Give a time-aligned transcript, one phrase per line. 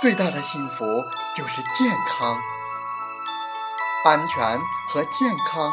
[0.00, 1.04] 最大的幸福
[1.36, 2.38] 就是健康，
[4.06, 5.70] 安全和健康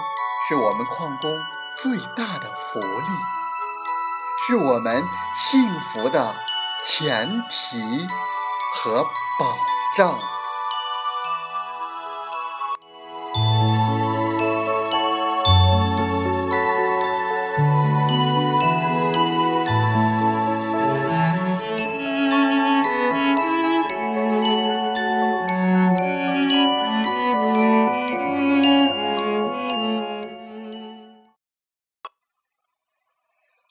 [0.48, 1.32] 是我们矿工
[1.78, 3.08] 最大的福利，
[4.46, 5.02] 是我们
[5.34, 6.36] 幸福的
[6.86, 8.06] 前提
[8.74, 9.02] 和
[9.40, 9.58] 保
[9.96, 10.20] 障。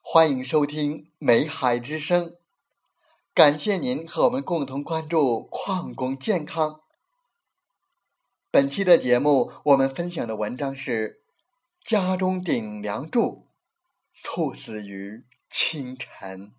[0.08, 2.30] 欢迎收听《美海之声》，
[3.34, 6.82] 感谢您和我们共同关注矿工健康。
[8.52, 11.24] 本期的节目，我们分享的文章是
[11.90, 13.48] 《家中顶梁柱
[14.14, 16.52] 猝死于清晨》。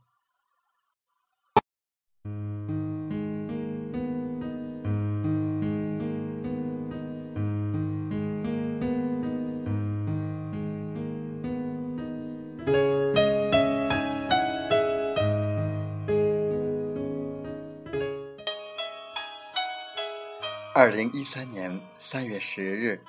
[20.80, 23.04] 二零一三年三月十日，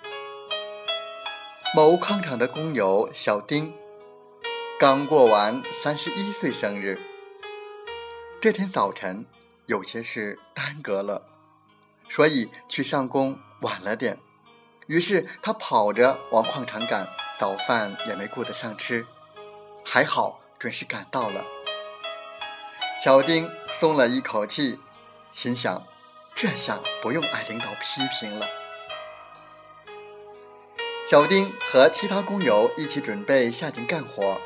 [1.75, 3.75] 某矿场的工友小丁
[4.81, 6.99] 刚过完三十一岁生日。
[8.41, 9.27] 这天早晨
[9.67, 11.29] 有些事耽搁了，
[12.09, 14.19] 所以去上工晚了点。
[14.87, 17.07] 于是他跑着往矿场赶，
[17.39, 19.05] 早饭也没顾得上吃。
[19.85, 21.45] 还好准时赶到了，
[23.05, 24.79] 小丁松了一口气，
[25.31, 25.87] 心想。
[26.41, 28.47] 这下不用挨领导批评了。
[31.05, 34.41] 小丁和其他工友一起准备下井干活，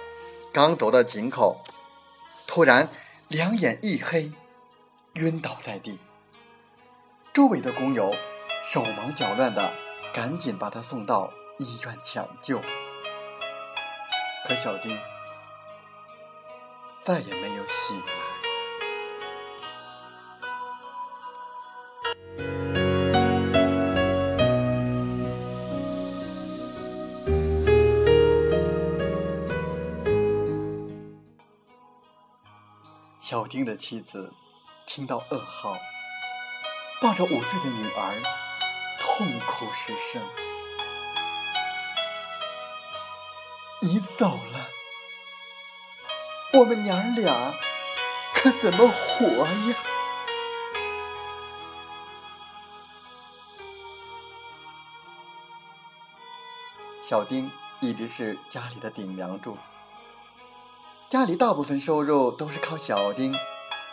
[0.54, 1.62] 刚走到井口，
[2.46, 2.88] 突然
[3.28, 4.32] 两眼一黑，
[5.16, 5.98] 晕倒在地。
[7.34, 8.16] 周围的工友
[8.64, 9.70] 手忙脚乱的
[10.14, 12.58] 赶紧把他送到医院抢救，
[14.48, 14.98] 可小丁
[17.02, 18.21] 再也没有醒来。
[33.32, 34.30] 小丁的妻子
[34.84, 35.78] 听到噩耗，
[37.00, 38.22] 抱着五岁的女儿
[39.00, 40.20] 痛哭失声
[43.80, 44.68] ：“你走了，
[46.52, 47.54] 我们娘俩
[48.34, 49.76] 可怎么活呀？”
[57.02, 57.50] 小丁
[57.80, 59.56] 一直是家里的顶梁柱。
[61.12, 63.34] 家里大部分收入都是靠小丁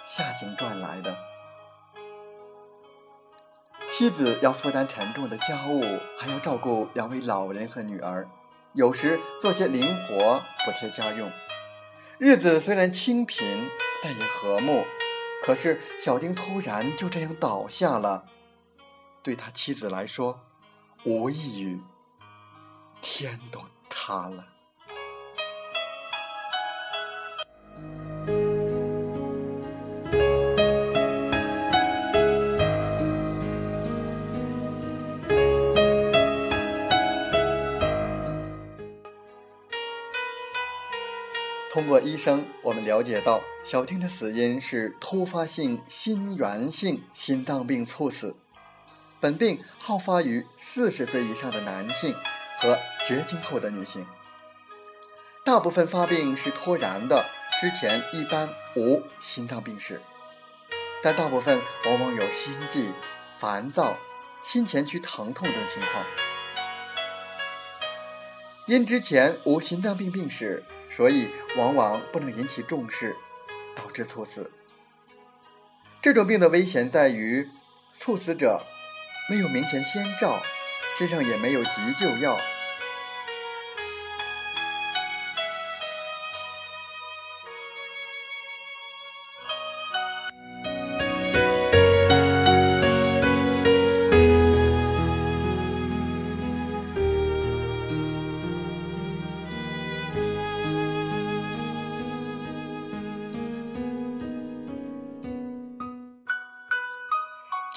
[0.08, 1.18] 下井赚来的。
[3.92, 5.82] 妻子要负担沉重的家务，
[6.18, 8.26] 还要照顾两位老人和女儿，
[8.72, 11.30] 有时做些零活补贴家用。
[12.18, 13.70] 日子虽然清贫，
[14.02, 14.86] 但也和睦。
[15.44, 18.28] 可是小丁突然就这样倒下了，
[19.22, 20.40] 对他妻子来说，
[21.04, 21.82] 无异于
[23.02, 23.60] 天都
[23.90, 24.46] 塌了。
[41.72, 48.36] 通过医生，我们了解到小丁的死因是突发性心源性心脏病猝死。
[49.20, 52.16] 本病好发于四十岁以上的男性
[52.60, 54.04] 和绝经后的女性，
[55.46, 57.24] 大部分发病是突然的，
[57.62, 60.02] 之前一般无心脏病史。
[61.04, 62.90] 但大部分往往有心悸、
[63.38, 63.96] 烦躁、
[64.44, 66.04] 心前区疼痛等情况。
[68.66, 73.16] 因之前无心脏病病史，所以往往不能引起重视，
[73.76, 74.52] 导致猝死。
[76.02, 77.48] 这种病的危险在于，
[77.94, 78.64] 猝死者
[79.30, 80.42] 没有明显先兆，
[80.98, 82.38] 身上也没有急救药。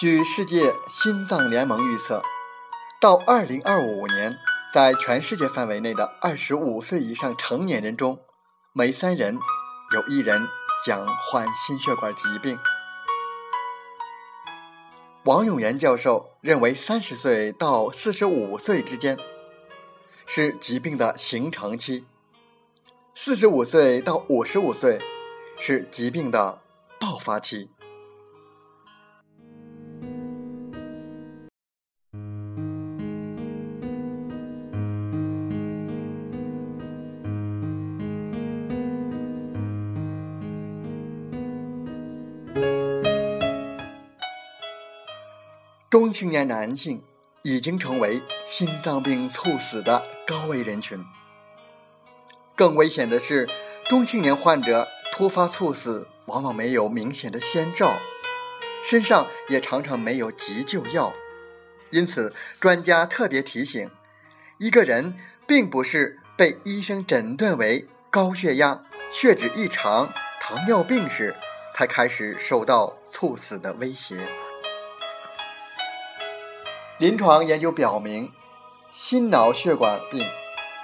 [0.02, 2.24] 据世界心脏联盟预测，
[3.00, 4.36] 到2025年，
[4.74, 8.18] 在全世界范围内的25岁以上成年人中，
[8.72, 9.38] 每三人
[9.94, 10.48] 有一人
[10.84, 12.58] 将患心血管疾病。
[15.22, 19.16] 王永元教授认为，30岁到45岁之间
[20.26, 22.04] 是疾病的形成期
[23.14, 24.98] ，45岁到55岁
[25.60, 26.60] 是疾病的
[26.98, 27.71] 爆发期。
[45.90, 47.02] 中青年男性
[47.42, 51.04] 已经成为心脏病猝死的高危人群。
[52.56, 53.48] 更危险的是，
[53.84, 57.98] 中青年患者突发猝死往往没有明显的先兆，
[58.82, 61.12] 身上也常常没有急救药。
[61.90, 63.90] 因此，专家特别提醒：
[64.58, 65.14] 一个人
[65.46, 71.34] 并不是被医生诊断为高血压、血脂异常、糖尿病时
[71.72, 74.28] 才开始受到猝死的威胁。
[76.98, 78.30] 临床研究表明，
[78.92, 80.24] 心脑血管病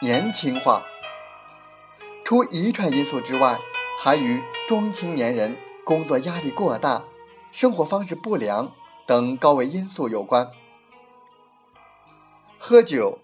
[0.01, 0.85] 年轻化，
[2.25, 3.59] 除遗传因素之外，
[4.01, 7.05] 还与中青年人工作压力过大、
[7.53, 8.73] 生活方式不良
[9.07, 10.51] 等高危因素有关。
[12.59, 13.19] 喝酒、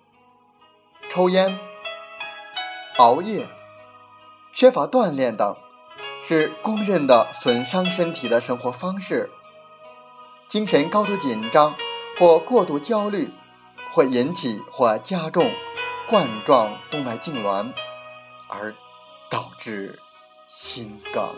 [1.10, 1.58] 抽烟、
[2.98, 3.48] 熬夜、
[4.52, 5.56] 缺乏锻炼等，
[6.24, 9.30] 是公认的损伤身体的生活方式。
[10.48, 11.76] 精神高度紧张。
[12.16, 13.32] 或过度焦虑，
[13.90, 15.50] 会引起或加重
[16.08, 17.72] 冠状动脉痉挛，
[18.48, 18.72] 而
[19.28, 19.98] 导致
[20.46, 21.34] 心梗。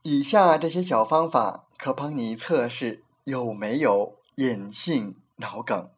[0.00, 5.90] 以下这些小方法可帮你测试有没有隐性脑梗。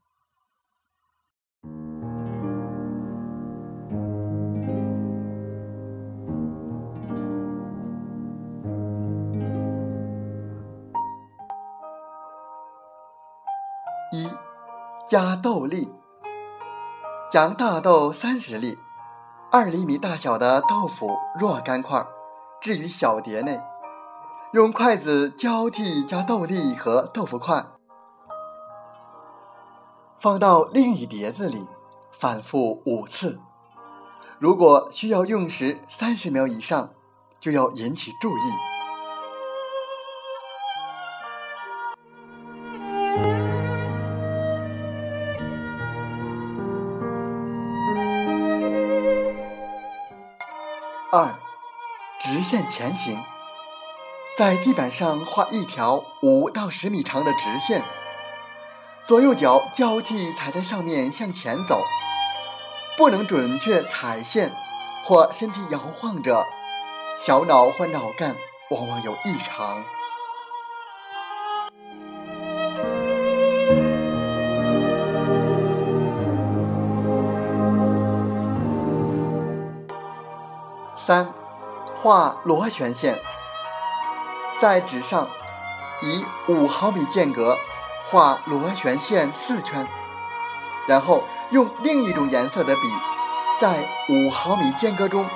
[14.10, 14.28] 一
[15.06, 15.94] 加豆粒，
[17.30, 18.76] 将大豆三十粒、
[19.52, 22.04] 二厘米大小的豆腐若干块
[22.60, 23.62] 置于小碟内，
[24.52, 27.64] 用筷子交替加豆粒和豆腐块，
[30.22, 31.66] 放到另一碟子里，
[32.12, 33.40] 反复五次。
[34.38, 36.90] 如果需要用时三十秒以上，
[37.40, 38.40] 就要引起注意。
[51.10, 51.36] 二，
[52.20, 53.18] 直线前行，
[54.38, 57.84] 在地板上画一条五到十米长的直线，
[59.04, 61.82] 左右脚交替踩在上面向前走，
[62.96, 64.54] 不能准确踩线
[65.04, 66.46] 或身体摇晃着，
[67.18, 68.36] 小脑或脑干
[68.70, 69.82] 往往有异常。
[80.96, 81.34] 三，
[81.96, 83.18] 画螺旋线，
[84.60, 85.26] 在纸上
[86.02, 87.58] 以五毫米间隔
[88.12, 89.88] 画螺旋线四圈，
[90.86, 92.82] 然后用另一种颜色的笔
[93.58, 95.26] 在五毫米间隔中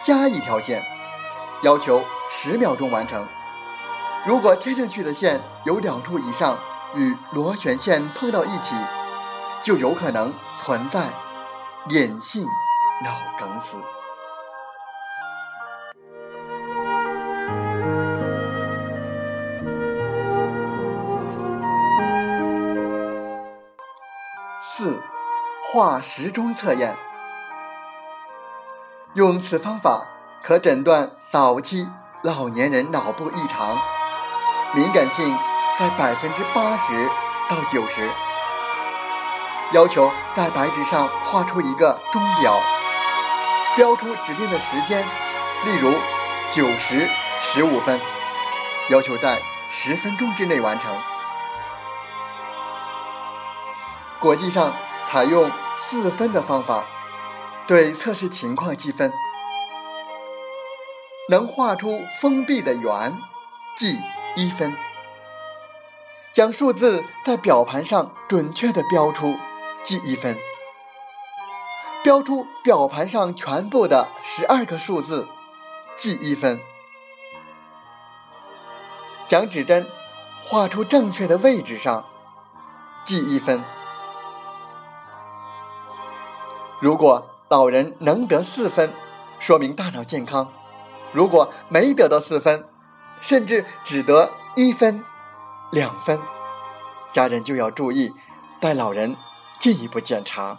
[0.00, 0.82] 加一条线，
[1.62, 3.24] 要求十秒钟完成。
[4.26, 6.58] 如果贴上去的线有两处以上
[6.96, 8.74] 与螺旋线碰到一起，
[9.62, 11.10] 就有可能存在
[11.90, 12.44] 隐性
[13.04, 13.76] 脑梗死。
[25.72, 26.96] 化时钟测验。
[29.14, 30.04] 用此方法
[30.42, 31.88] 可诊断早期
[32.24, 33.78] 老年人脑部异常，
[34.74, 35.32] 敏感性
[35.78, 37.08] 在百分之八十
[37.48, 38.10] 到九十。
[39.70, 42.60] 要求在白纸上画出一个钟表，
[43.76, 45.06] 标出指定的时间，
[45.64, 45.92] 例如
[46.52, 47.08] 九时
[47.40, 48.00] 十五分，
[48.88, 50.92] 要求在十分钟之内完成。
[54.18, 54.74] 国际上
[55.10, 56.84] 采用四分的方法。
[57.66, 59.12] 对测试情况计分，
[61.28, 63.18] 能画出封闭的圆，
[63.76, 63.98] 记
[64.36, 64.72] 一分；
[66.32, 69.36] 将数字在表盘上准确的标出，
[69.82, 70.36] 记一分；
[72.04, 75.26] 标出表盘上全部的十二个数字，
[75.96, 76.58] 记一分；
[79.26, 79.88] 将指针
[80.44, 82.04] 画出正确的位置上，
[83.04, 83.64] 记一分。
[86.80, 88.90] 如果老人能得四分，
[89.38, 90.46] 说明大脑健康；
[91.12, 92.66] 如果没得到四分，
[93.20, 95.04] 甚至只得一分、
[95.70, 96.18] 两分，
[97.10, 98.14] 家人就要注意，
[98.58, 99.14] 带老人
[99.58, 100.58] 进一步检查。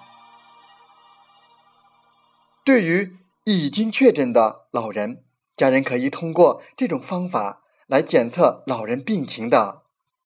[2.63, 5.24] 对于已经确诊的老人，
[5.58, 9.82] 家人可以通过这种方法来检测老人病情的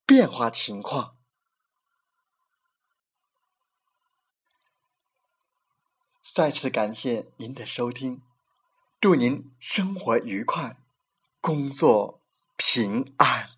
[0.06, 1.15] 变化情况。
[6.36, 8.22] 再次感谢您的收听，
[9.00, 10.76] 祝您生活愉快，
[11.40, 12.20] 工作
[12.58, 13.55] 平安。